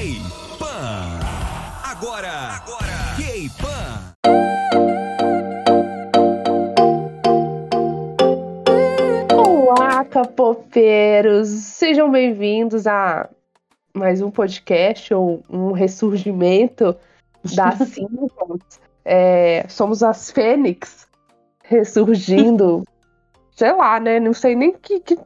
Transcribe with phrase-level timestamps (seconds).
[0.00, 1.20] K-Pan.
[1.84, 4.14] Agora, agora, K-Pan.
[9.36, 11.50] Olá, capopeiros!
[11.50, 13.28] Sejam bem-vindos a
[13.92, 16.96] mais um podcast ou um ressurgimento
[17.54, 18.80] das Simpsons.
[19.04, 21.06] É, somos as Fênix
[21.62, 22.84] ressurgindo,
[23.54, 24.18] sei lá, né?
[24.18, 25.18] Não sei nem que, que,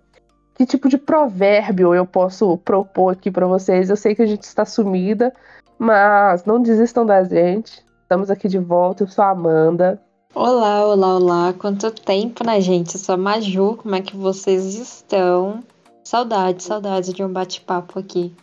[0.54, 3.90] que tipo de provérbio eu posso propor aqui para vocês.
[3.90, 5.32] Eu sei que a gente está sumida,
[5.78, 7.84] mas não desistam da gente.
[8.02, 9.02] Estamos aqui de volta.
[9.02, 10.00] Eu sou a Amanda.
[10.34, 11.52] Olá, olá, olá.
[11.52, 12.94] Quanto tempo, né, gente?
[12.94, 13.76] Eu sou a Maju.
[13.82, 15.60] Como é que vocês estão?
[16.04, 18.34] Saudades, saudades de um bate-papo aqui.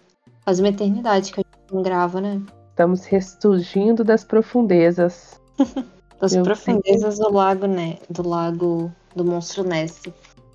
[0.44, 2.42] Faz uma eternidade que a gente não grava, né?
[2.70, 5.40] Estamos ressurgindo das profundezas.
[6.22, 7.98] Das Eu profundezas do lago, né?
[8.08, 10.04] Do lago do monstro Ness.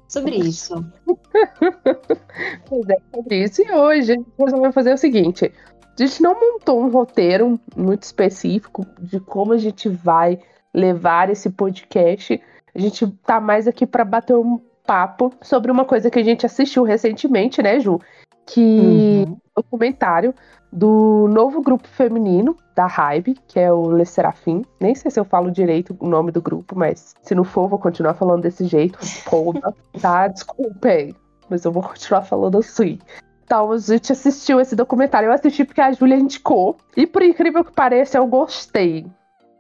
[0.09, 0.85] Sobre isso.
[2.67, 3.63] Pois é, sobre isso.
[3.63, 5.53] E hoje a gente resolveu fazer o seguinte:
[5.99, 10.39] a gente não montou um roteiro muito específico de como a gente vai
[10.73, 12.41] levar esse podcast.
[12.75, 16.47] A gente tá mais aqui para bater um papo sobre uma coisa que a gente
[16.47, 18.01] assistiu recentemente, né, Ju?
[18.47, 19.37] Que Uhum.
[19.57, 20.35] documentário
[20.73, 24.65] do novo grupo feminino da Hybe, que é o Le Serafim.
[24.81, 27.79] Nem sei se eu falo direito o nome do grupo, mas se não for, vou
[27.79, 28.99] continuar falando desse jeito.
[29.25, 30.29] Foda, tá?
[30.29, 31.15] Desculpem,
[31.49, 32.99] mas eu vou continuar falando assim.
[33.45, 35.29] Então, a gente assistiu esse documentário.
[35.29, 36.77] Eu assisti porque a Júlia indicou.
[36.97, 39.07] E por incrível que pareça, eu gostei.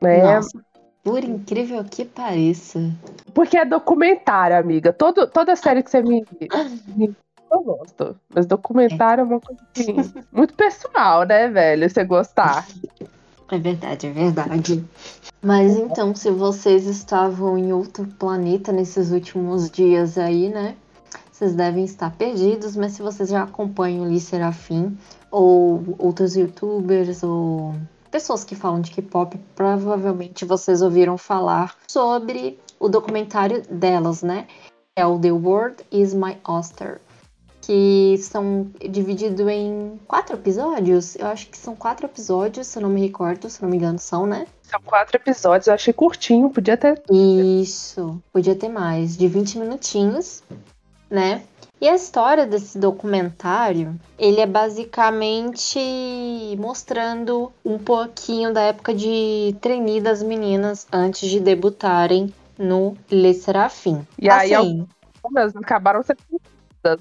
[0.02, 0.22] Né?
[0.22, 0.60] Nossa,
[1.04, 2.80] por incrível que pareça.
[3.32, 4.92] Porque é documentário, amiga.
[4.92, 6.24] Todo, toda série que você me.
[6.96, 7.14] me-
[7.56, 8.16] eu gosto.
[8.34, 11.88] Mas documentário é uma coisa assim, muito pessoal, né, velho?
[11.88, 12.66] Você gostar.
[13.50, 14.84] É verdade, é verdade.
[15.42, 20.74] Mas então, se vocês estavam em outro planeta nesses últimos dias aí, né?
[21.30, 24.96] Vocês devem estar perdidos, mas se vocês já acompanham o Lee Serafim,
[25.30, 27.74] ou outros youtubers, ou
[28.10, 34.46] pessoas que falam de K-pop, provavelmente vocês ouviram falar sobre o documentário delas, né?
[34.96, 37.00] É o The World is My Oyster.
[37.66, 41.16] Que são divididos em quatro episódios.
[41.16, 43.76] Eu acho que são quatro episódios, se eu não me recordo, se eu não me
[43.76, 44.46] engano, são, né?
[44.62, 47.02] São quatro episódios, eu achei curtinho, podia ter.
[47.10, 50.44] Isso, podia ter mais, de 20 minutinhos,
[51.10, 51.42] né?
[51.80, 55.78] E a história desse documentário, ele é basicamente
[56.58, 64.06] mostrando um pouquinho da época de trainee das meninas antes de debutarem no Le Serafim.
[64.18, 64.86] E aí, assim,
[65.22, 66.18] algumas acabaram sendo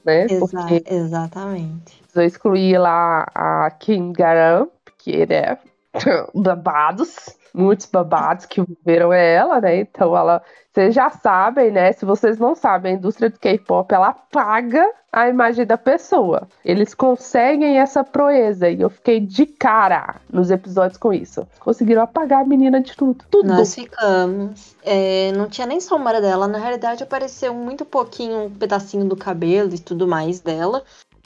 [0.05, 0.27] né?
[0.29, 2.01] exa- Porque exatamente.
[2.15, 5.57] eu excluí lá a Kim Garam, porque, né?
[6.33, 9.77] babados, muitos babados que viram ela, né?
[9.79, 10.41] Então ela.
[10.73, 11.93] Vocês já sabem, né?
[11.93, 16.49] Se vocês não sabem, a indústria do K-pop ela paga a imagem da pessoa.
[16.65, 18.69] Eles conseguem essa proeza.
[18.69, 21.47] E eu fiquei de cara nos episódios com isso.
[21.61, 23.23] Conseguiram apagar a menina de tudo.
[23.31, 23.47] Tudo.
[23.47, 24.75] Nós ficamos.
[24.83, 26.49] é, não tinha nem sombra dela.
[26.49, 30.83] Na realidade, apareceu muito pouquinho, um pedacinho do cabelo e tudo mais dela.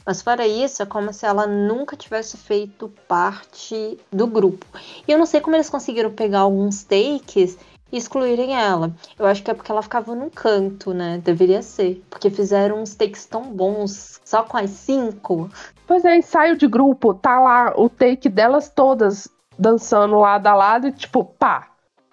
[0.10, 4.66] Mas fora isso, é como se ela nunca tivesse feito parte do grupo.
[5.08, 7.60] E eu não sei como eles conseguiram pegar alguns takes
[7.92, 8.92] e excluírem ela.
[9.20, 11.22] Eu acho que é porque ela ficava num canto, né?
[11.24, 12.04] Deveria ser.
[12.10, 15.48] Porque fizeram uns takes tão bons, só com as cinco.
[15.86, 20.88] Pois é, ensaio de grupo, tá lá o take delas todas dançando lado a lado
[20.88, 21.68] e tipo, pá,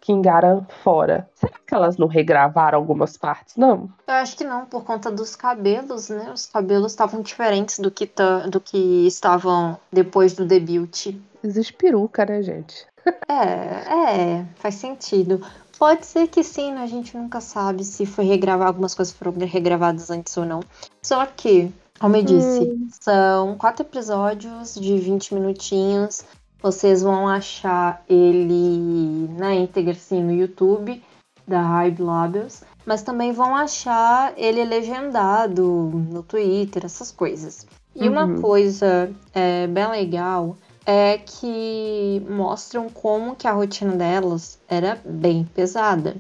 [0.07, 1.29] Kingaran fora.
[1.35, 3.57] Será que elas não regravaram algumas partes?
[3.57, 3.91] Não.
[4.07, 6.31] Eu acho que não, por conta dos cabelos, né?
[6.33, 11.09] Os cabelos estavam diferentes do que, ta- do que estavam depois do debut.
[11.43, 12.87] Existe peruca, né, gente?
[13.29, 15.45] É, é, faz sentido.
[15.79, 16.83] Pode ser que sim, né?
[16.83, 20.61] A gente nunca sabe se foi regravar, algumas coisas foram regravadas antes ou não.
[21.03, 26.25] Só que, como eu disse, são quatro episódios de 20 minutinhos.
[26.61, 31.03] Vocês vão achar ele na íntegra, sim, no YouTube
[31.47, 32.63] da Hype Labels.
[32.85, 37.67] Mas também vão achar ele legendado no Twitter, essas coisas.
[37.95, 38.41] E uma Uhum.
[38.41, 46.17] coisa é, bem legal é que mostram como que a rotina delas era bem pesada,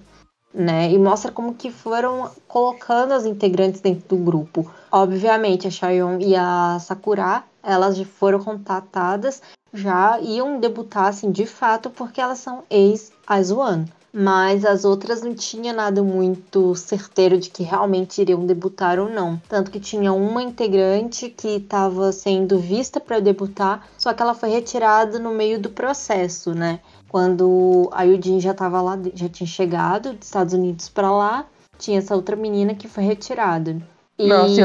[0.52, 0.90] né?
[0.90, 4.68] E mostra como que foram colocando as integrantes dentro do grupo.
[4.90, 9.40] Obviamente, a Chaeyoung e a Sakura, elas já foram contatadas,
[9.76, 13.84] já iam debutar, assim, de fato, porque elas são ex-Aizuan.
[14.18, 19.38] Mas as outras não tinha nada muito certeiro de que realmente iriam debutar ou não.
[19.46, 24.48] Tanto que tinha uma integrante que estava sendo vista para debutar, só que ela foi
[24.48, 26.80] retirada no meio do processo, né?
[27.10, 31.44] Quando a Yudin já estava lá, já tinha chegado dos Estados Unidos para lá,
[31.78, 33.76] tinha essa outra menina que foi retirada.
[34.18, 34.62] E Nossa,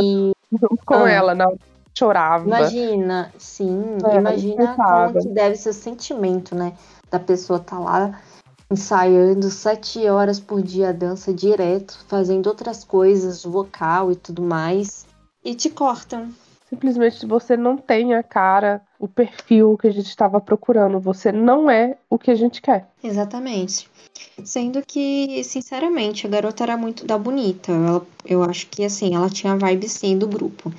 [0.53, 1.09] Junto com Ah.
[1.11, 1.49] ela, na
[1.97, 2.45] chorava.
[2.45, 5.13] Imagina, sim, É, imagina coitada.
[5.13, 6.73] como que deve ser o sentimento, né?
[7.09, 8.21] Da pessoa tá lá
[8.71, 15.05] ensaiando sete horas por dia a dança direto, fazendo outras coisas, vocal e tudo mais,
[15.43, 16.29] e te cortam.
[16.69, 21.01] Simplesmente você não tem a cara, o perfil que a gente estava procurando.
[21.01, 22.87] Você não é o que a gente quer.
[23.03, 23.89] Exatamente.
[24.45, 27.73] Sendo que, sinceramente, a garota era muito da bonita.
[27.73, 30.71] Ela- eu acho que, assim, ela tinha a vibe sim do grupo.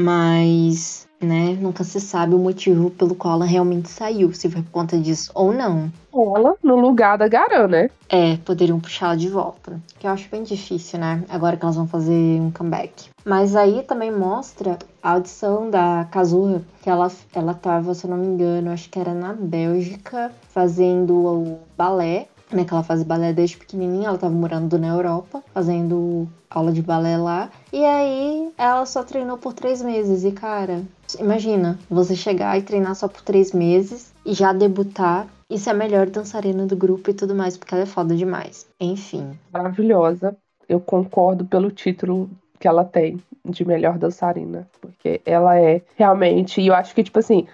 [0.00, 4.32] Mas, né, nunca se sabe o motivo pelo qual ela realmente saiu.
[4.32, 5.90] Se foi por conta disso ou não.
[6.14, 7.90] Ela no lugar da Garan, né?
[8.08, 9.80] É, poderiam puxar ela de volta.
[9.98, 11.24] Que eu acho bem difícil, né?
[11.28, 13.10] Agora que elas vão fazer um comeback.
[13.24, 18.18] Mas aí também mostra a audição da Kazuha, que ela, ela tava, se eu não
[18.18, 22.28] me engano, acho que era na Bélgica, fazendo o balé.
[22.50, 26.80] Né, que ela faz balé desde pequenininha, ela tava morando na Europa, fazendo aula de
[26.80, 27.50] balé lá.
[27.70, 30.24] E aí ela só treinou por três meses.
[30.24, 30.82] E cara,
[31.18, 35.74] imagina, você chegar e treinar só por três meses e já debutar e ser a
[35.74, 38.66] melhor dançarina do grupo e tudo mais, porque ela é foda demais.
[38.80, 39.38] Enfim.
[39.52, 40.36] Maravilhosa.
[40.68, 42.28] Eu concordo pelo título
[42.60, 44.68] que ela tem de melhor dançarina.
[44.80, 46.60] Porque ela é realmente.
[46.60, 47.46] E eu acho que, tipo assim.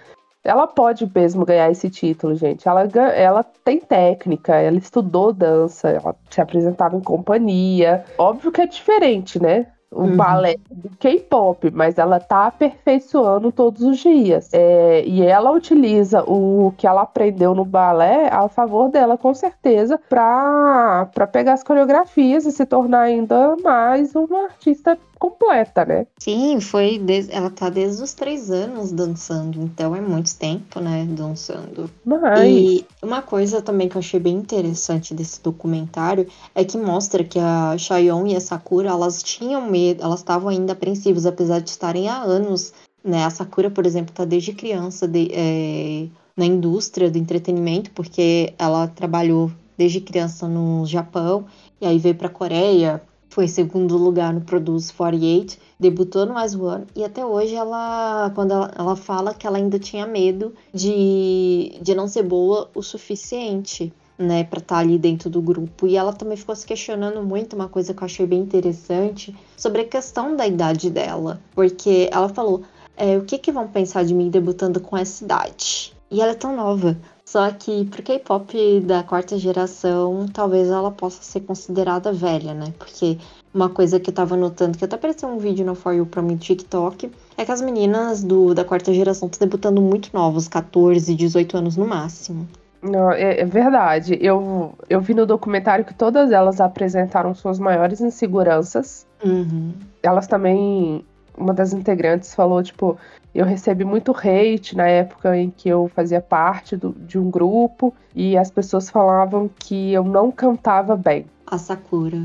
[0.45, 2.67] Ela pode mesmo ganhar esse título, gente.
[2.67, 2.83] Ela,
[3.15, 8.05] ela tem técnica, ela estudou dança, ela se apresentava em companhia.
[8.17, 9.65] Óbvio que é diferente, né?
[9.91, 10.17] O Uhum.
[10.17, 14.49] balé do K-pop, mas ela tá aperfeiçoando todos os dias.
[14.53, 19.97] É, e ela utiliza o que ela aprendeu no balé a favor dela, com certeza,
[20.09, 26.05] pra, pra pegar as coreografias e se tornar ainda mais uma artista completa, né?
[26.19, 26.97] Sim, foi.
[26.99, 31.05] des- Ela tá desde os três anos dançando, então é muito tempo, né?
[31.09, 31.89] Dançando.
[32.05, 32.43] Mas.
[32.45, 37.39] E uma coisa também que eu achei bem interessante desse documentário é que mostra que
[37.39, 42.07] a Chayon e a Sakura, elas tinham medo, elas estavam ainda apreensivas, apesar de estarem
[42.09, 42.73] há anos,
[43.03, 43.23] né?
[43.23, 48.87] A Sakura, por exemplo, tá desde criança de- é, na indústria do entretenimento, porque ela
[48.87, 51.45] trabalhou desde criança no Japão,
[51.81, 56.85] e aí veio pra Coreia, foi segundo lugar no Produce 48, debutou no Ice One,
[56.95, 61.93] e até hoje ela, quando ela, ela fala que ela ainda tinha medo de, de
[61.93, 65.87] não ser boa o suficiente, né, pra estar ali dentro do grupo.
[65.87, 69.81] E ela também ficou se questionando muito, uma coisa que eu achei bem interessante, sobre
[69.81, 71.41] a questão da idade dela.
[71.53, 72.63] Porque ela falou,
[72.95, 75.93] é, o que que vão pensar de mim debutando com essa idade?
[76.09, 76.97] E ela é tão nova.
[77.25, 82.71] Só que pro K-pop da quarta geração, talvez ela possa ser considerada velha, né?
[82.77, 83.17] Porque
[83.51, 86.21] uma coisa que eu tava notando, que até apareceu um vídeo no For You pra
[86.21, 90.47] mim do TikTok, é que as meninas do, da quarta geração estão debutando muito novas,
[90.47, 92.47] 14, 18 anos no máximo.
[92.85, 94.17] Não, é, é verdade.
[94.21, 99.07] Eu, eu vi no documentário que todas elas apresentaram suas maiores inseguranças.
[99.23, 99.73] Uhum.
[100.03, 101.03] Elas também.
[101.37, 102.97] Uma das integrantes falou, tipo,
[103.33, 107.93] eu recebi muito hate na época em que eu fazia parte do- de um grupo
[108.15, 111.25] e as pessoas falavam que eu não cantava bem.
[111.45, 112.21] A Sakura.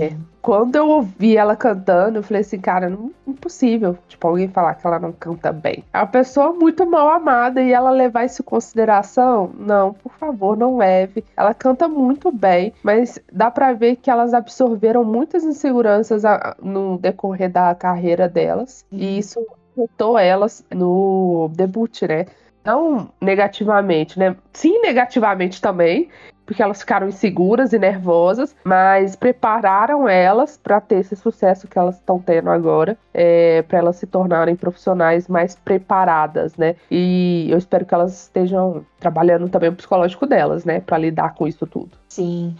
[0.00, 0.12] É.
[0.40, 4.86] Quando eu ouvi ela cantando, eu falei assim, cara, não, impossível, tipo, alguém falar que
[4.86, 5.84] ela não canta bem.
[5.92, 9.52] É uma pessoa muito mal amada e ela levar isso em consideração?
[9.56, 11.24] Não, por favor, não leve.
[11.36, 16.22] Ela canta muito bem, mas dá pra ver que elas absorveram muitas inseguranças
[16.60, 22.26] no decorrer da carreira delas e isso afetou elas no debut, né?
[22.64, 24.36] Não negativamente, né?
[24.52, 26.08] Sim, negativamente também,
[26.44, 31.96] porque elas ficaram inseguras e nervosas, mas prepararam elas para ter esse sucesso que elas
[31.96, 36.76] estão tendo agora, é, para elas se tornarem profissionais mais preparadas, né?
[36.90, 41.46] E eu espero que elas estejam trabalhando também o psicológico delas, né, para lidar com
[41.46, 41.90] isso tudo.
[42.08, 42.54] Sim.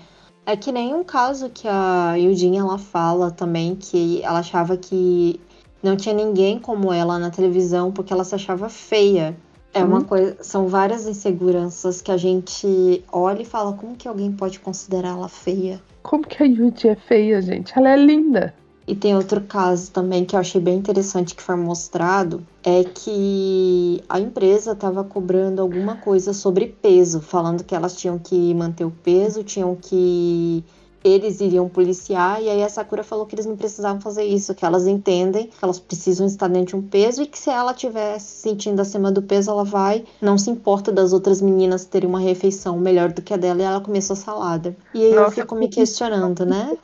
[0.44, 5.40] É que nem um caso que a Eugene ela fala também que ela achava que
[5.82, 9.36] não tinha ninguém como ela na televisão porque ela se achava feia.
[9.74, 10.04] É uma Hum.
[10.04, 15.10] coisa, são várias inseguranças que a gente olha e fala como que alguém pode considerar
[15.10, 15.80] ela feia.
[16.02, 17.72] Como que a Yuji é feia, gente?
[17.76, 18.54] Ela é linda.
[18.86, 24.02] E tem outro caso também que eu achei bem interessante que foi mostrado, é que
[24.08, 28.90] a empresa estava cobrando alguma coisa sobre peso, falando que elas tinham que manter o
[28.90, 30.64] peso, tinham que
[31.04, 34.64] eles iriam policiar, e aí a Sakura falou que eles não precisavam fazer isso, que
[34.64, 38.18] elas entendem que elas precisam estar dentro de um peso e que se ela estiver
[38.18, 42.20] se sentindo acima do peso, ela vai, não se importa das outras meninas terem uma
[42.20, 44.76] refeição melhor do que a dela, e ela começou salada.
[44.94, 46.76] E aí eu Nossa, fico me questionando, né?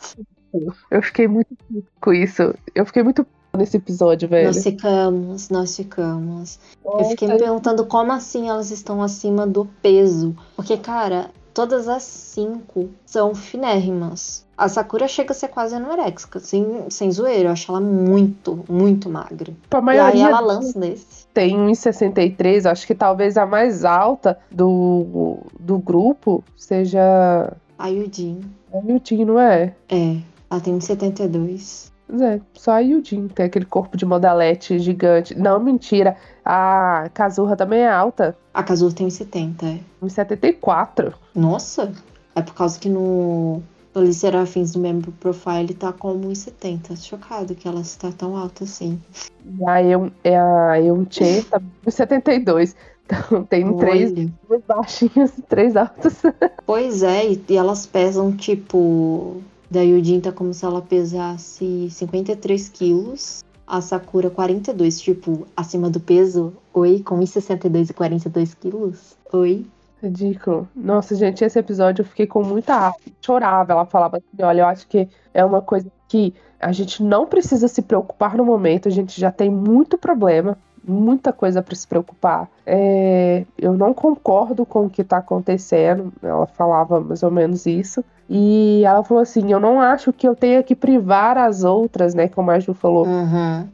[0.90, 1.56] Eu fiquei muito
[2.00, 2.54] com isso.
[2.74, 4.46] Eu fiquei muito nesse episódio, velho.
[4.46, 6.58] Nós ficamos, nós ficamos.
[6.84, 10.34] Eu fiquei me Nossa, perguntando como assim elas estão acima do peso.
[10.56, 14.46] Porque, cara, todas as cinco são finérrimas.
[14.56, 17.48] A Sakura chega a ser quase anorexica, sem, sem zoeira.
[17.48, 19.52] Eu acho ela muito, muito magra.
[19.68, 21.26] Pra E aí maioria ela lança desse.
[21.34, 28.40] tem 1,63, acho que talvez a mais alta do, do grupo seja A Yudin.
[28.72, 29.74] a Yudin, não é?
[29.88, 30.16] É,
[30.48, 31.90] ela tem 1,72.
[32.08, 35.34] Pois é, só a Yudin tem aquele corpo de modelete gigante.
[35.38, 36.16] Não, mentira.
[36.44, 39.80] A Kazuha também é alta, A Kazuha tem 1,70, é.
[40.02, 41.12] 1,74.
[41.34, 41.92] Nossa!
[42.34, 43.62] É por causa que no
[43.94, 46.96] no Serafins do Member Profile tá como 1,70.
[46.96, 49.00] Chocado que ela está tão alta assim.
[49.44, 52.74] E a Eu, é a Eunche tá 1,72.
[53.04, 54.12] Então tem três
[54.48, 54.62] Olha.
[54.66, 56.22] baixinhas e três altas.
[56.66, 59.40] Pois é, e, e elas pesam tipo.
[59.70, 63.44] Da Yudin tá como se ela pesasse 53 quilos.
[63.66, 66.54] A Sakura 42, tipo, acima do peso.
[66.72, 69.16] Oi, com 1,62 e 42 quilos.
[69.30, 69.66] Oi.
[70.02, 70.66] Ridículo.
[70.74, 73.14] Nossa, gente, esse episódio eu fiquei com muita arte.
[73.20, 73.72] Chorava.
[73.72, 77.68] Ela falava assim: olha, eu acho que é uma coisa que a gente não precisa
[77.68, 78.88] se preocupar no momento.
[78.88, 80.56] A gente já tem muito problema,
[80.88, 82.48] muita coisa para se preocupar.
[82.66, 86.12] É, eu não concordo com o que tá acontecendo.
[86.22, 88.04] Ela falava mais ou menos isso.
[88.28, 92.28] E ela falou assim: eu não acho que eu tenha que privar as outras, né?
[92.28, 93.06] Como a Ju falou.
[93.06, 93.68] Uhum.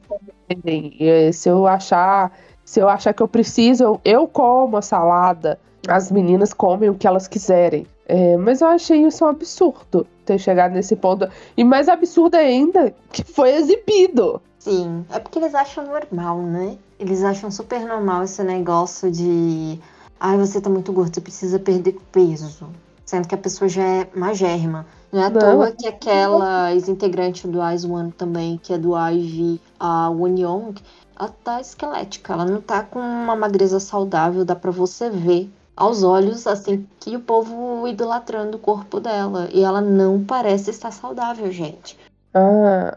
[0.48, 0.94] entendem?
[0.98, 2.32] E, Se eu achar,
[2.64, 5.58] se eu achar que eu preciso, eu, eu como a salada.
[5.86, 7.86] As meninas comem o que elas quiserem.
[8.06, 11.28] É, mas eu achei isso um absurdo ter chegado nesse ponto.
[11.56, 14.40] E mais absurdo ainda que foi exibido.
[14.64, 16.78] Sim, é porque eles acham normal, né?
[16.98, 19.78] Eles acham super normal esse negócio de.
[20.18, 22.70] Ai, você tá muito gordo, você precisa perder peso.
[23.04, 24.86] Sendo que a pessoa já é magérrima.
[25.12, 25.38] Não é à Não.
[25.38, 30.74] toa que aquela ex-integrante do Ice One também, que é do IV, a Won Young,
[31.14, 32.32] ela tá esquelética.
[32.32, 37.14] Ela não tá com uma magreza saudável, dá pra você ver aos olhos, assim, que
[37.14, 39.46] o povo idolatrando o corpo dela.
[39.52, 41.98] E ela não parece estar saudável, gente.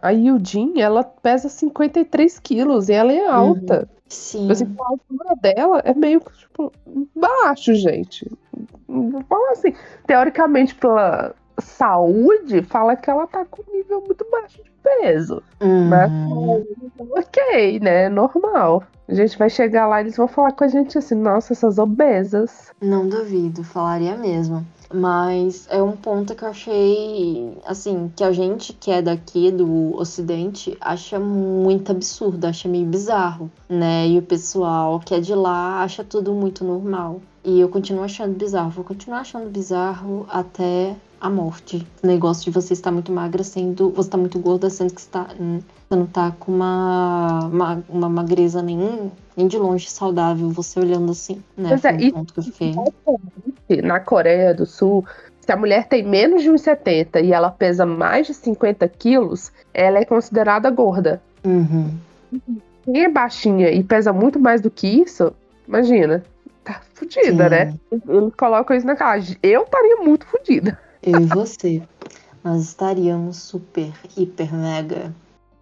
[0.01, 3.88] A Yudin, ela pesa 53 quilos e ela é alta.
[4.10, 4.50] Sim.
[4.50, 6.72] Assim, a altura dela é meio tipo,
[7.15, 8.29] baixo, gente.
[9.27, 9.74] Fala assim,
[10.08, 15.44] teoricamente, pela saúde, fala que ela tá com um nível muito baixo de peso.
[15.60, 16.63] Mas Uhum.
[17.12, 18.10] ok, né?
[18.10, 18.84] Normal.
[19.08, 21.77] A gente vai chegar lá e eles vão falar com a gente assim, nossa, essas
[21.77, 22.72] obesas.
[22.82, 24.65] Não duvido, falaria mesmo.
[24.94, 29.96] Mas é um ponto que eu achei, assim, que a gente que é daqui do
[29.96, 34.08] Ocidente acha muito absurdo, acha meio bizarro, né?
[34.08, 37.22] E o pessoal que é de lá acha tudo muito normal.
[37.48, 41.88] E eu continuo achando bizarro, vou continuar achando bizarro até a morte.
[42.04, 43.89] O negócio de você estar muito magra sendo.
[43.92, 47.84] Você tá muito gorda sendo que você, tá, hum, você não tá com uma, uma,
[47.88, 51.70] uma magreza nem, nem de longe saudável, você olhando assim, né?
[51.70, 52.75] Pois é, um e- ponto que eu fiquei.
[53.82, 55.06] Na Coreia do Sul,
[55.39, 60.00] se a mulher tem menos de 1,70 e ela pesa mais de 50 quilos, ela
[60.00, 61.22] é considerada gorda.
[61.46, 61.92] Uhum.
[62.84, 65.34] Quem é baixinha e pesa muito mais do que isso,
[65.66, 66.25] imagina,
[66.67, 67.74] tá fudida, né?
[67.91, 69.21] Eles colocam isso na cara.
[69.41, 70.77] Eu estaria muito fudida.
[71.01, 71.81] Eu e você.
[72.43, 75.13] Nós estaríamos super, hiper, mega.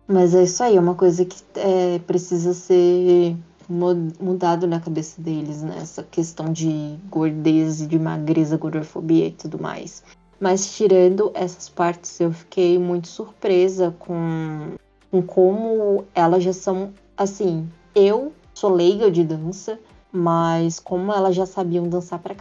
[0.08, 3.36] Mas é isso aí, é uma coisa que é, precisa ser
[3.68, 5.78] mu- mudado na cabeça deles, né?
[5.82, 10.04] Essa questão de gordez e de magreza, gordofobia e tudo mais.
[10.40, 14.74] Mas tirando essas partes, eu fiquei muito surpresa com,
[15.10, 16.94] com como elas já são.
[17.18, 19.80] Assim, eu sou leiga de dança,
[20.16, 22.36] mas como elas já sabiam dançar pra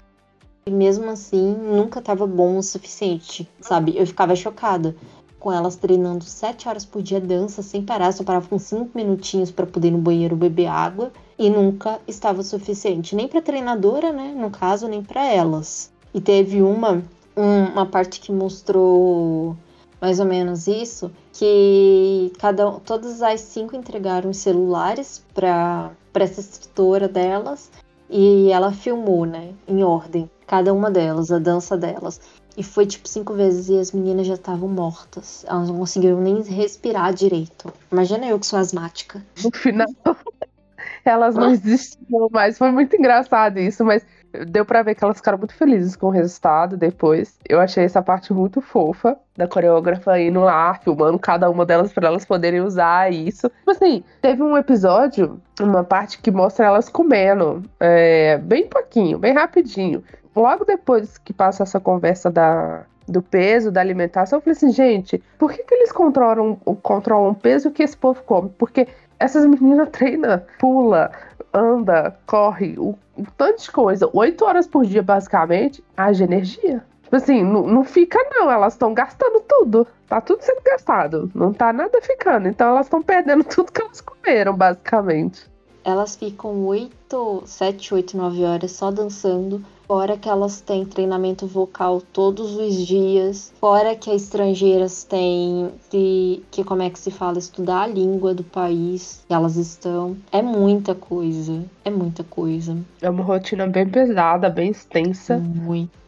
[0.66, 3.92] e mesmo assim, nunca tava bom o suficiente, sabe?
[3.96, 4.96] Eu ficava chocada
[5.38, 9.50] com elas treinando sete horas por dia dança sem parar, só parava com cinco minutinhos
[9.50, 14.32] pra poder ir no banheiro beber água e nunca estava suficiente, nem pra treinadora, né,
[14.34, 15.90] no caso, nem pra elas.
[16.14, 17.02] E teve uma
[17.36, 19.56] um- uma parte que mostrou
[20.00, 26.40] mais ou menos isso, que cada todas as cinco entregaram os celulares para para essa
[26.40, 27.70] instrutora delas
[28.08, 32.20] e ela filmou, né, em ordem, cada uma delas, a dança delas.
[32.56, 35.44] E foi tipo cinco vezes e as meninas já estavam mortas.
[35.48, 37.72] Elas não conseguiram nem respirar direito.
[37.90, 39.20] Imagina eu que sou asmática.
[39.42, 39.88] No final,
[41.04, 42.56] elas não existiam mais.
[42.56, 44.06] Foi muito engraçado isso, mas
[44.46, 47.38] deu pra ver que elas ficaram muito felizes com o resultado depois.
[47.48, 52.08] Eu achei essa parte muito fofa da coreógrafa indo lá, filmando cada uma delas pra
[52.08, 53.48] elas poderem usar isso.
[53.48, 59.32] Tipo assim, teve um episódio, uma parte que mostra elas comendo, é, bem pouquinho, bem
[59.32, 60.02] rapidinho.
[60.34, 65.22] Logo depois que passa essa conversa da, do peso, da alimentação, eu falei assim, gente,
[65.38, 68.50] por que, que eles controlam, controlam o peso que esse povo come?
[68.58, 68.88] Porque
[69.24, 71.10] essas meninas treinam, pula,
[71.52, 76.84] anda, corre, o, um tanto de coisa, oito horas por dia, basicamente, haja energia.
[77.04, 79.86] Tipo assim, não, não fica não, elas estão gastando tudo.
[80.08, 81.30] Tá tudo sendo gastado.
[81.34, 82.48] Não tá nada ficando.
[82.48, 85.48] Então elas estão perdendo tudo que elas comeram, basicamente.
[85.84, 89.64] Elas ficam 8, 7, 8, 9 horas só dançando.
[89.86, 93.52] Fora que elas têm treinamento vocal todos os dias.
[93.60, 98.34] Fora que as estrangeiras têm que, que como é que se fala, estudar a língua
[98.34, 100.16] do país que elas estão.
[100.32, 101.64] É muita coisa.
[101.84, 102.76] É muita coisa.
[103.02, 105.38] É uma rotina bem pesada, bem extensa.
[105.38, 106.04] Muito.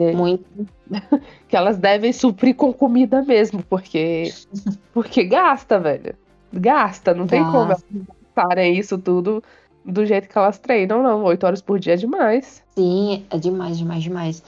[0.00, 0.44] É, Muito.
[1.48, 4.32] que elas devem suprir com comida mesmo, porque
[4.92, 6.14] porque gasta, velho.
[6.52, 7.84] Gasta, não tem como Gasta.
[7.92, 9.42] elas gastarem isso tudo
[9.84, 11.24] do jeito que elas treinam, não.
[11.24, 12.62] Oito horas por dia é demais.
[12.76, 14.42] Sim, é demais, demais, demais.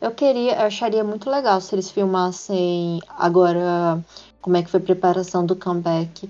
[0.00, 4.02] Eu queria, eu acharia muito legal se eles filmassem agora
[4.40, 6.28] como é que foi a preparação do comeback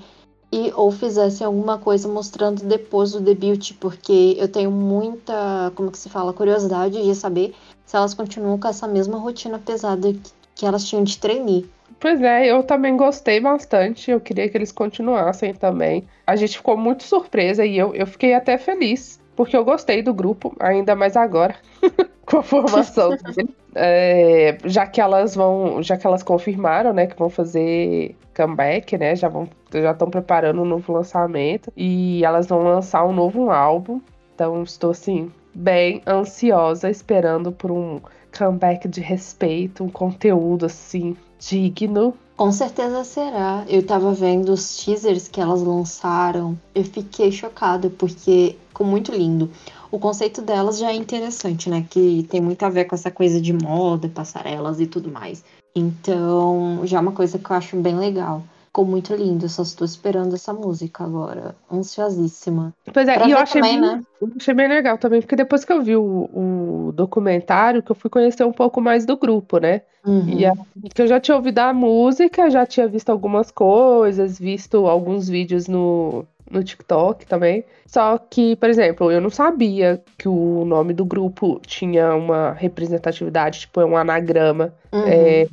[0.50, 5.98] e ou fizessem alguma coisa mostrando depois do debut, porque eu tenho muita, como que
[5.98, 10.12] se fala, curiosidade de saber se elas continuam com essa mesma rotina pesada
[10.58, 11.68] que, elas tinham de trainee.
[12.00, 14.10] Pois é, eu também gostei bastante.
[14.10, 16.04] Eu queria que eles continuassem também.
[16.26, 20.12] A gente ficou muito surpresa e eu, eu fiquei até feliz, porque eu gostei do
[20.12, 21.56] grupo, ainda mais agora,
[22.26, 23.54] com a formação dele.
[23.74, 29.14] É, já que elas vão, já que elas confirmaram, né, que vão fazer comeback, né,
[29.14, 34.00] já vão, já estão preparando um novo lançamento e elas vão lançar um novo álbum.
[34.34, 38.00] Então estou assim bem ansiosa, esperando por um
[38.36, 42.14] comeback de respeito, um conteúdo assim digno.
[42.36, 43.64] Com certeza será.
[43.68, 46.56] Eu tava vendo os teasers que elas lançaram.
[46.72, 49.50] Eu fiquei chocada, porque ficou muito lindo.
[49.90, 51.84] O conceito delas já é interessante, né?
[51.90, 55.42] Que tem muito a ver com essa coisa de moda, passarelas e tudo mais.
[55.74, 58.44] Então, já é uma coisa que eu acho bem legal.
[58.78, 59.44] Ficou muito lindo.
[59.44, 61.56] Eu só estou esperando essa música agora.
[61.70, 62.72] Ansiosíssima.
[62.94, 64.02] Pois é, Pra e eu achei, também, bem, né?
[64.22, 67.96] eu achei bem legal também, porque depois que eu vi o, o documentário, que eu
[67.96, 69.82] fui conhecer um pouco mais do grupo, né?
[70.06, 70.28] Uhum.
[70.28, 70.52] E a-
[70.94, 75.66] que eu já tinha ouvido a música, já tinha visto algumas coisas, visto alguns vídeos
[75.66, 77.64] no, no TikTok também.
[77.84, 83.60] Só que, por exemplo, eu não sabia que o nome do grupo tinha uma representatividade,
[83.60, 84.72] tipo, é um anagrama.
[84.92, 85.02] Uhum.
[85.04, 85.48] É,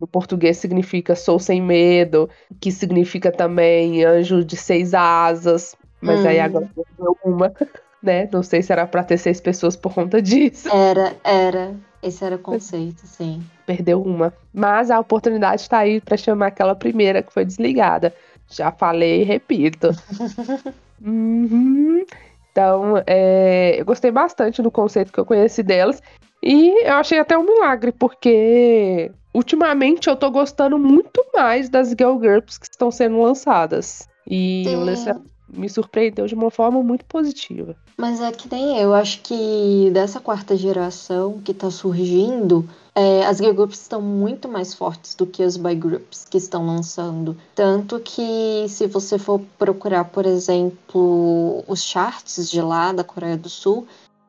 [0.00, 2.28] no português significa sou sem medo,
[2.60, 5.76] que significa também anjo de seis asas.
[6.00, 6.44] Mas aí Hum.
[6.44, 7.52] agora eu uma,
[8.02, 8.28] né?
[8.32, 10.68] Não sei se era pra ter seis pessoas por conta disso.
[10.68, 11.74] Era, era.
[12.00, 13.42] Esse era o conceito, sim.
[13.66, 14.32] Perdeu uma.
[14.54, 18.14] Mas a oportunidade está aí pra chamar aquela primeira que foi desligada.
[18.48, 19.88] Já falei e repito.
[21.00, 22.04] Uhum.
[22.50, 26.02] Então, é, eu gostei bastante do conceito que eu conheci delas.
[26.42, 32.16] E eu achei até um milagre, porque ultimamente eu tô gostando muito mais das girl
[32.16, 34.08] groups que estão sendo lançadas.
[34.26, 34.84] E o Sim.
[34.84, 37.74] Lessa me surpreendeu de uma forma muito positiva.
[37.96, 43.38] Mas é que nem eu, acho que dessa quarta geração que tá surgindo, é, as
[43.38, 47.36] girl groups estão muito mais fortes do que as boy groups que estão lançando.
[47.54, 53.48] Tanto que se você for procurar, por exemplo, os charts de lá da Coreia do
[53.48, 53.86] Sul,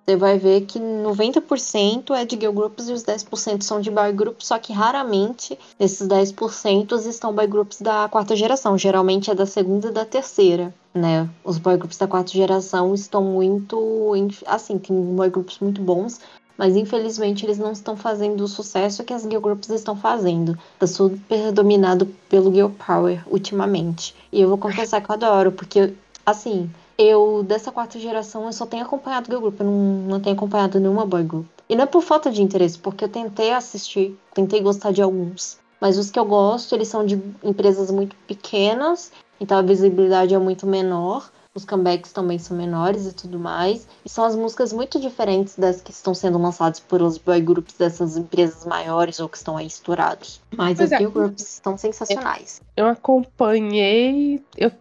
[0.09, 4.11] você vai ver que 90% é de girl groups e os 10% são de boy
[4.11, 9.45] groups, só que raramente esses 10% estão boy groups da quarta geração, geralmente é da
[9.45, 11.29] segunda e da terceira, né?
[11.43, 14.13] Os boy groups da quarta geração estão muito,
[14.47, 16.19] assim, tem boy groups muito bons,
[16.57, 20.57] mas infelizmente eles não estão fazendo o sucesso que as girl groups estão fazendo.
[20.79, 24.15] Tá super dominado pelo girl power ultimamente.
[24.31, 25.93] E eu vou confessar que eu adoro, porque,
[26.25, 26.67] assim,
[26.99, 30.81] eu, dessa quarta geração, eu só tenho acompanhado girl group, eu não, não tenho acompanhado
[30.81, 31.45] nenhuma boy group.
[31.69, 35.57] E não é por falta de interesse, porque eu tentei assistir, tentei gostar de alguns.
[35.79, 40.37] Mas os que eu gosto, eles são de empresas muito pequenas, então a visibilidade é
[40.37, 41.31] muito menor.
[41.55, 43.87] Os comebacks também são menores e tudo mais.
[44.05, 47.75] E são as músicas muito diferentes das que estão sendo lançadas por os boy groups
[47.75, 50.41] dessas empresas maiores ou que estão aí estourados.
[50.55, 50.97] Mas Pois as é.
[50.97, 52.61] girl groups estão sensacionais.
[52.77, 54.43] Eu acompanhei.
[54.55, 54.71] Eu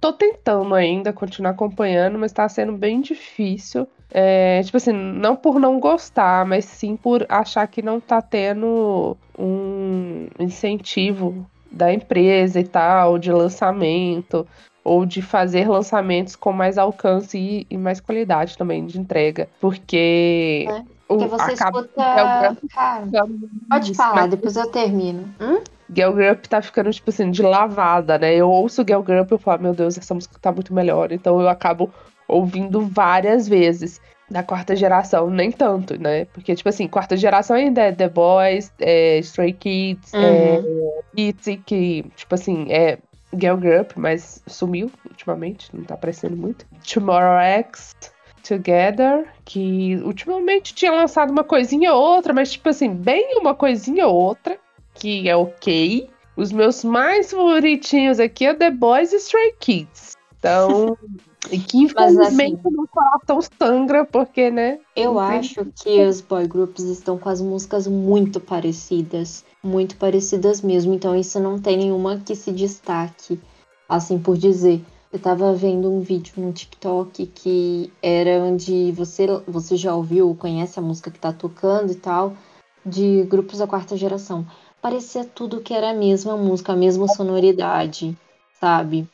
[0.00, 3.86] tô tentando ainda continuar acompanhando, mas tá sendo bem difícil.
[4.10, 9.16] É, tipo assim, não por não gostar, mas sim por achar que não tá tendo
[9.38, 14.46] um incentivo da empresa e tal, de lançamento,
[14.82, 19.48] ou de fazer lançamentos com mais alcance e, e mais qualidade também de entrega.
[19.60, 20.66] Porque.
[20.68, 22.02] É, Porque você acaba- escuta.
[22.02, 23.06] é Cara,
[23.68, 25.28] pode Isso, falar, depois eu termino.
[25.40, 25.60] Hum?
[25.94, 28.34] Girl Group tá ficando, tipo assim, de lavada, né?
[28.34, 31.10] Eu ouço Girl Group e eu falo, meu Deus, essa música tá muito melhor.
[31.10, 31.90] Então eu acabo
[32.28, 34.00] ouvindo várias vezes.
[34.30, 36.26] Da quarta geração, nem tanto, né?
[36.26, 41.00] Porque, tipo assim, quarta geração ainda é The Boys, é Stray Kids, é Uhum.
[41.16, 42.98] ITZY, que, tipo assim, é
[43.32, 46.66] Girl Group, mas sumiu ultimamente, não tá aparecendo muito.
[46.92, 47.94] Tomorrow X
[48.48, 54.06] Together, que ultimamente tinha lançado uma coisinha ou outra, mas tipo assim, bem uma coisinha
[54.06, 54.58] ou outra,
[54.94, 56.08] que é ok.
[56.34, 60.16] Os meus mais favoritinhos aqui é The Boys e Stray Kids.
[60.38, 60.96] Então,
[61.50, 64.78] e que infelizmente assim, meu coração sangra, porque, né?
[64.96, 69.44] Eu acho que os boy groups estão com as músicas muito parecidas.
[69.62, 70.94] Muito parecidas mesmo.
[70.94, 73.38] Então, isso não tem nenhuma que se destaque,
[73.88, 74.82] assim por dizer.
[75.10, 80.78] Eu tava vendo um vídeo no TikTok que era onde você, você já ouviu, conhece
[80.78, 82.34] a música que tá tocando e tal,
[82.84, 84.46] de grupos da quarta geração.
[84.82, 88.14] Parecia tudo que era a mesma música, a mesma sonoridade,
[88.60, 89.08] sabe?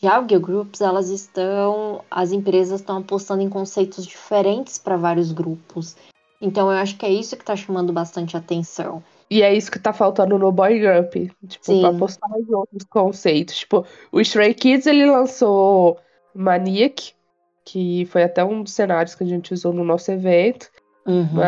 [0.00, 2.04] Já o Girl Groups, elas estão.
[2.10, 5.96] As empresas estão apostando em conceitos diferentes para vários grupos.
[6.40, 9.02] Então eu acho que é isso que está chamando bastante atenção.
[9.30, 11.30] E é isso que tá faltando no Boy Group.
[11.46, 11.80] Tipo, Sim.
[11.80, 13.58] pra apostar em outros conceitos.
[13.58, 15.98] Tipo, o Stray Kids ele lançou
[16.34, 17.12] Maniac,
[17.64, 20.70] que foi até um dos cenários que a gente usou no nosso evento.
[21.06, 21.40] Uhum.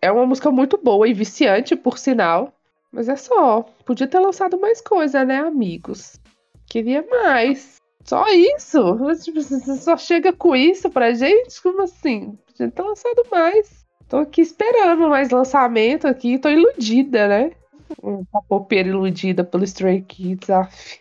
[0.00, 2.52] É uma música muito boa e viciante, por sinal.
[2.92, 3.64] Mas é só.
[3.84, 6.20] Podia ter lançado mais coisa, né, amigos?
[6.66, 7.78] Queria mais.
[8.04, 8.96] Só isso?
[9.22, 11.60] Tipo, você só chega com isso pra gente?
[11.60, 12.38] Como assim?
[12.46, 13.84] Podia ter lançado mais.
[14.08, 16.38] Tô aqui esperando mais lançamento aqui.
[16.38, 17.52] Tô iludida, né?
[18.02, 20.48] Uma popeira iludida pelo Stray Kids.
[20.48, 21.00] Af.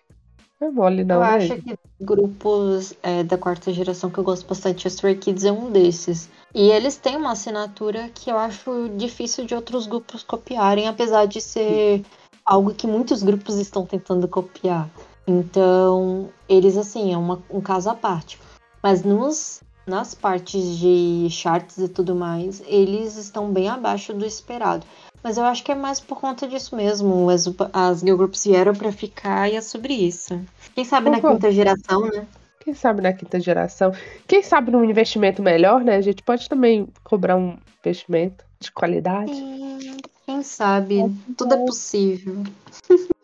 [0.59, 1.15] Não é mole, não.
[1.15, 1.27] Eu né?
[1.27, 5.51] acho que grupos é, da quarta geração que eu gosto bastante, a Stray Kids é
[5.51, 6.29] um desses.
[6.53, 11.39] E eles têm uma assinatura que eu acho difícil de outros grupos copiarem, apesar de
[11.39, 12.03] ser
[12.45, 14.89] algo que muitos grupos estão tentando copiar.
[15.27, 18.39] Então, eles, assim, é uma, um caso à parte.
[18.81, 24.85] Mas nos, nas partes de charts e tudo mais, eles estão bem abaixo do esperado.
[25.23, 27.29] Mas eu acho que é mais por conta disso mesmo.
[27.29, 30.39] As, as girl groups vieram para ficar e é sobre isso.
[30.75, 32.27] Quem sabe na quinta geração, né?
[32.59, 33.93] Quem sabe na quinta geração.
[34.27, 35.95] Quem sabe num investimento melhor, né?
[35.95, 39.33] A gente pode também cobrar um investimento de qualidade.
[39.33, 41.15] Sim, quem sabe?
[41.37, 42.43] Tudo é possível.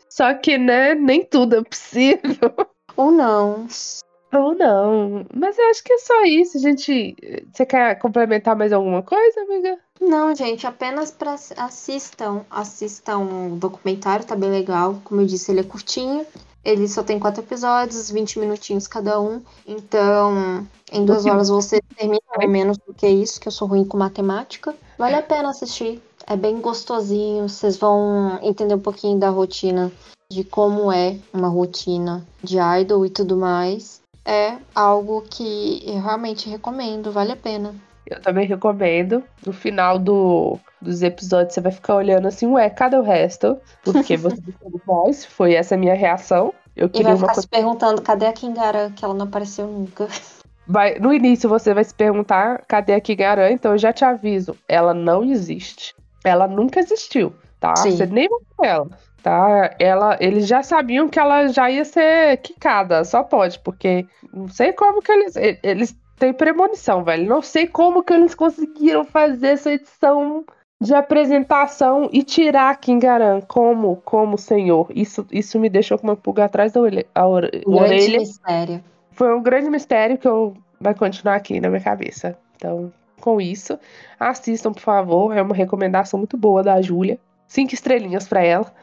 [0.10, 2.54] Só que, né, nem tudo é possível.
[2.96, 3.68] Ou não.
[4.34, 5.26] Ou não.
[5.34, 7.16] Mas eu acho que é só isso, gente.
[7.52, 9.78] Você quer complementar mais alguma coisa, amiga?
[10.02, 15.00] Não, gente, apenas para assistam, assistam o documentário, tá bem legal.
[15.04, 16.26] Como eu disse, ele é curtinho.
[16.64, 19.42] Ele só tem quatro episódios, 20 minutinhos cada um.
[19.68, 23.98] Então, em duas horas você termina menos do que isso, que eu sou ruim com
[23.98, 24.74] matemática.
[24.98, 26.02] Vale a pena assistir.
[26.26, 29.92] É bem gostosinho, vocês vão entender um pouquinho da rotina,
[30.32, 34.02] de como é uma rotina de idol e tudo mais.
[34.26, 37.76] É algo que eu realmente recomendo, vale a pena.
[38.06, 39.24] Eu também recomendo.
[39.46, 43.58] No final do, dos episódios, você vai ficar olhando assim, ué, cadê o resto?
[43.84, 46.54] Porque você disse mais, foi essa a minha reação.
[46.76, 49.68] Eu queria e vai ficar uma se perguntando, cadê a Kingara, que ela não apareceu
[49.68, 50.08] nunca.
[50.66, 53.52] Vai, no início você vai se perguntar, cadê a Kingara?
[53.52, 57.76] Então eu já te aviso, ela não existe ela nunca existiu, tá?
[57.76, 57.92] Sim.
[57.92, 58.88] Você nem viu ela,
[59.24, 59.74] tá?
[59.80, 64.74] Ela, eles já sabiam que ela já ia ser quicada, só pode, porque não sei
[64.74, 67.28] como que eles eles têm premonição, velho.
[67.28, 70.46] Não sei como que eles conseguiram fazer essa edição
[70.80, 74.88] de apresentação e tirar Kingaran como como senhor.
[74.94, 77.06] Isso isso me deixou com uma pulga atrás da orelha.
[77.16, 77.64] A orelha.
[77.66, 78.84] Um grande mistério.
[79.12, 82.38] Foi um grande mistério que eu vai continuar aqui na minha cabeça.
[82.58, 83.80] Então, com isso.
[84.20, 85.36] Assistam, por favor.
[85.36, 87.18] É uma recomendação muito boa da Júlia.
[87.48, 88.74] Cinco estrelinhas para ela.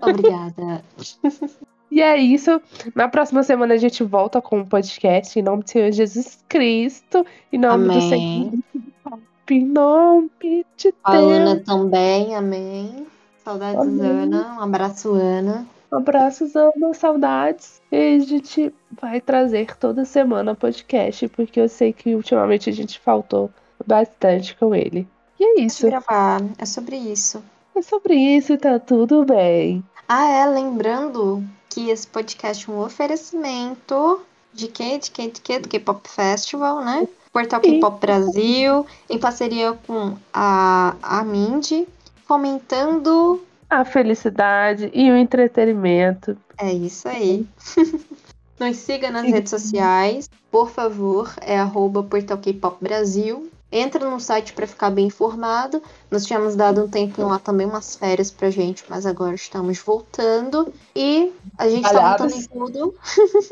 [0.00, 0.84] Obrigada.
[1.90, 2.60] e é isso.
[2.94, 7.24] Na próxima semana a gente volta com um podcast em nome do Senhor Jesus Cristo.
[7.52, 7.98] Em nome amém.
[7.98, 9.18] do Senhor.
[9.50, 10.30] Em nome
[10.76, 10.94] de Deus.
[11.02, 13.06] A Ana também, amém.
[13.42, 14.10] Saudades, amém.
[14.10, 14.56] Ana.
[14.58, 15.66] Um abraço, Ana.
[15.90, 16.92] Um abraço, Ana.
[16.92, 17.80] Saudades.
[17.90, 23.00] E a gente vai trazer toda semana podcast, porque eu sei que ultimamente a gente
[23.00, 23.50] faltou
[23.86, 25.08] bastante com ele.
[25.40, 25.86] E é isso.
[25.86, 26.42] gravar.
[26.58, 27.42] É sobre isso.
[27.78, 29.84] É sobre isso, tá tudo bem.
[30.08, 34.20] Ah, é, lembrando que esse podcast é um oferecimento
[34.52, 34.98] de quê?
[34.98, 35.28] De quê?
[35.28, 35.60] De quê?
[35.60, 37.06] Do K-Pop Festival, né?
[37.32, 41.86] Portal K-Pop Brasil, em parceria com a, a Mindy,
[42.26, 46.36] fomentando a felicidade e o entretenimento.
[46.58, 47.46] É isso aí.
[48.58, 53.48] Nos siga nas redes sociais, por favor, é arroba Portal K-Pop Brasil.
[53.70, 55.82] Entra no site para ficar bem informado.
[56.10, 60.72] Nós tínhamos dado um tempinho lá também, umas férias pra gente, mas agora estamos voltando.
[60.96, 62.94] E a gente está voltando em tudo.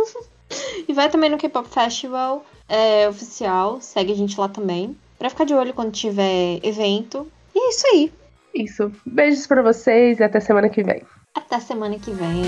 [0.88, 3.81] e vai também no K-Pop Festival é, oficial.
[3.81, 4.96] Segue a gente lá também.
[5.18, 7.26] Pra ficar de olho quando tiver evento.
[7.55, 8.12] E é isso aí.
[8.55, 8.92] Isso.
[9.05, 11.02] Beijos para vocês e até semana que vem.
[11.35, 12.42] Até semana que vem.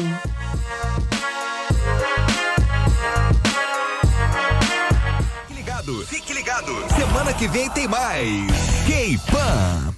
[7.18, 8.46] Semana que vem tem mais.
[8.86, 9.92] K-Pan.